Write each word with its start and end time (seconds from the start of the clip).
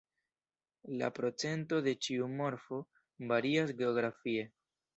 La 1.01 1.09
procento 1.17 1.79
de 1.89 1.93
ĉiu 2.07 2.31
morfo 2.39 2.81
varias 3.35 3.77
geografie. 3.83 4.51